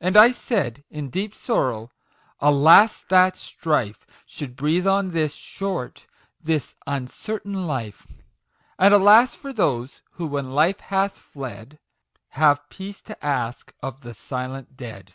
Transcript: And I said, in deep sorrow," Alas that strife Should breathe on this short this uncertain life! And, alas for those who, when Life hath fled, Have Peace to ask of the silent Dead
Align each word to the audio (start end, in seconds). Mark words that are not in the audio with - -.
And 0.00 0.16
I 0.16 0.30
said, 0.32 0.84
in 0.88 1.10
deep 1.10 1.34
sorrow," 1.34 1.90
Alas 2.50 3.02
that 3.10 3.36
strife 3.36 4.06
Should 4.24 4.56
breathe 4.56 4.86
on 4.86 5.10
this 5.10 5.34
short 5.34 6.06
this 6.40 6.76
uncertain 6.86 7.66
life! 7.66 8.06
And, 8.78 8.94
alas 8.94 9.34
for 9.34 9.52
those 9.52 10.00
who, 10.12 10.26
when 10.28 10.52
Life 10.54 10.80
hath 10.80 11.18
fled, 11.18 11.78
Have 12.28 12.70
Peace 12.70 13.02
to 13.02 13.22
ask 13.22 13.74
of 13.82 14.00
the 14.00 14.14
silent 14.14 14.78
Dead 14.78 15.12